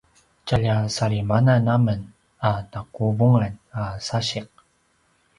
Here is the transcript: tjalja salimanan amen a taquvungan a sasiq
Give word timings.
tjalja 0.45 0.77
salimanan 0.97 1.63
amen 1.75 1.99
a 2.49 2.51
taquvungan 2.71 3.53
a 3.81 3.83
sasiq 4.07 4.49